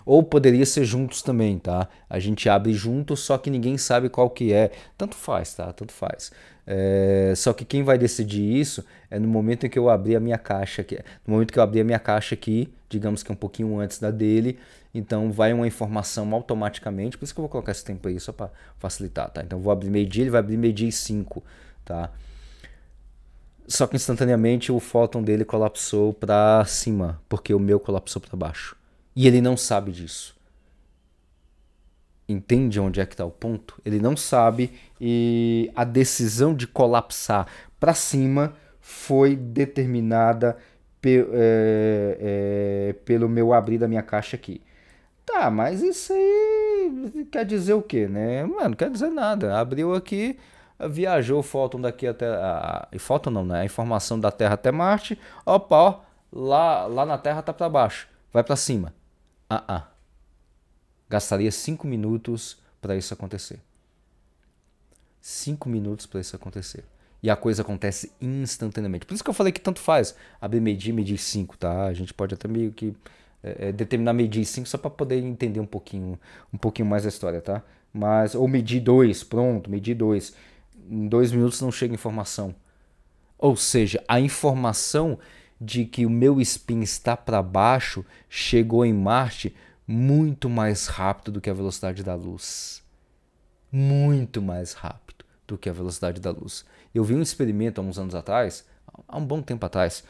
[0.05, 1.87] Ou poderia ser juntos também, tá?
[2.09, 4.71] A gente abre juntos, só que ninguém sabe qual que é.
[4.97, 5.71] Tanto faz, tá?
[5.71, 6.31] Tanto faz.
[6.65, 10.19] É, só que quem vai decidir isso é no momento em que eu abrir a
[10.19, 10.97] minha caixa aqui.
[11.25, 13.99] No momento que eu abrir a minha caixa aqui, digamos que é um pouquinho antes
[13.99, 14.57] da dele,
[14.93, 17.17] então vai uma informação automaticamente.
[17.17, 19.41] Por isso que eu vou colocar esse tempo aí só para facilitar, tá?
[19.41, 21.43] Então vou abrir meio-dia, ele vai abrir meio-dia e 5,
[21.85, 22.11] tá?
[23.67, 28.80] Só que instantaneamente o fóton dele colapsou para cima, porque o meu colapsou para baixo.
[29.15, 30.35] E ele não sabe disso.
[32.27, 33.81] Entende onde é que está o ponto?
[33.83, 37.47] Ele não sabe e a decisão de colapsar
[37.79, 40.57] para cima foi determinada
[41.01, 44.61] pe é, é, pelo meu abrir da minha caixa aqui.
[45.25, 48.43] Tá, mas isso aí quer dizer o quê, né?
[48.43, 49.57] Mano, não quer dizer nada.
[49.59, 50.37] Abriu aqui,
[50.89, 52.27] viajou o fóton daqui até.
[52.27, 53.61] A, a, fóton não, né?
[53.61, 55.19] A informação da Terra até Marte.
[55.45, 55.99] Opa, ó,
[56.31, 58.07] lá, lá na Terra tá para baixo.
[58.33, 58.93] Vai para cima.
[59.53, 59.87] Ah, ah.
[61.09, 63.59] Gastaria cinco minutos para isso acontecer.
[65.19, 66.85] Cinco minutos para isso acontecer.
[67.21, 69.05] E a coisa acontece instantaneamente.
[69.05, 71.87] Por isso que eu falei que tanto faz abrir medir, medir 5, tá?
[71.87, 72.95] A gente pode até meio que
[73.43, 76.17] é, é determinar medir 5 só para poder entender um pouquinho,
[76.53, 77.61] um pouquinho mais a história, tá?
[77.93, 80.33] Mas, ou medir 2, pronto, medir 2.
[80.89, 82.55] Em dois minutos não chega informação.
[83.37, 85.19] Ou seja, a informação
[85.61, 89.55] de que o meu spin está para baixo chegou em Marte
[89.85, 92.81] muito mais rápido do que a velocidade da luz.
[93.71, 96.65] Muito mais rápido do que a velocidade da luz.
[96.95, 98.65] Eu vi um experimento há uns anos atrás,
[99.07, 100.03] há um bom tempo atrás,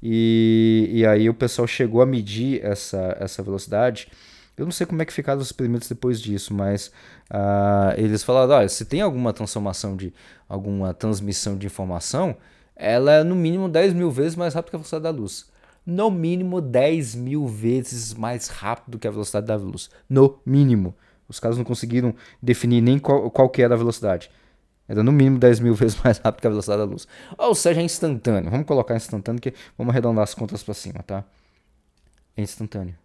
[0.00, 4.08] e, e aí o pessoal chegou a medir essa, essa velocidade.
[4.56, 6.92] Eu não sei como é que ficaram os experimentos depois disso, mas
[7.28, 10.12] uh, eles falaram: olha, se tem alguma transformação de
[10.48, 12.36] alguma transmissão de informação,
[12.82, 15.48] ela é no mínimo 10 mil vezes mais rápida que a velocidade da luz.
[15.86, 19.88] No mínimo 10 mil vezes mais rápido que a velocidade da luz.
[20.08, 20.92] No mínimo.
[21.28, 22.12] Os caras não conseguiram
[22.42, 24.30] definir nem qual, qual que era a velocidade.
[24.88, 27.06] Era no mínimo 10 mil vezes mais rápido que a velocidade da luz.
[27.38, 28.50] Ou seja, é instantâneo.
[28.50, 31.24] Vamos colocar instantâneo que vamos arredondar as contas para cima, tá?
[32.36, 32.96] É instantâneo.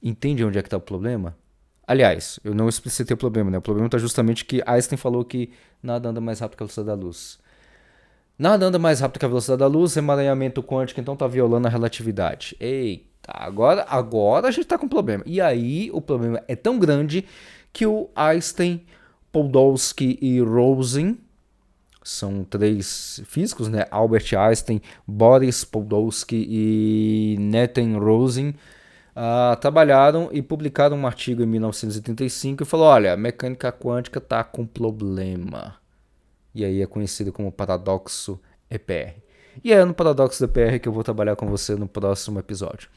[0.00, 1.36] Entende onde é que está o problema?
[1.84, 3.58] Aliás, eu não explicitei o problema, né?
[3.58, 5.50] O problema está justamente que Einstein falou que
[5.82, 7.40] nada anda mais rápido que a velocidade da luz.
[8.38, 11.70] Nada anda mais rápido que a velocidade da luz, emaranhamento quântico então está violando a
[11.70, 12.56] relatividade.
[12.60, 15.24] Eita, agora, agora a gente está com problema.
[15.26, 17.24] E aí o problema é tão grande
[17.72, 18.84] que o Einstein
[19.32, 21.18] Podolsky e Rosen,
[22.02, 23.84] são três físicos, né?
[23.90, 28.54] Albert Einstein, Boris Podolsky e Nathan Rosen,
[29.14, 34.42] uh, trabalharam e publicaram um artigo em 1985 e falou: olha, a mecânica quântica está
[34.42, 35.76] com problema.
[36.54, 38.40] E aí é conhecido como paradoxo
[38.70, 39.14] EPR.
[39.62, 42.88] E é no paradoxo EPR que eu vou trabalhar com você no próximo episódio.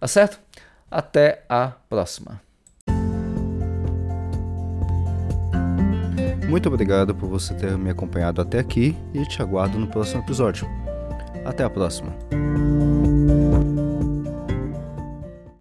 [0.00, 0.40] Tá certo?
[0.90, 2.40] Até a próxima.
[6.48, 10.66] Muito obrigado por você ter me acompanhado até aqui e te aguardo no próximo episódio.
[11.44, 12.14] Até a próxima.